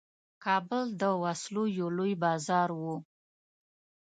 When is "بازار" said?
2.23-2.69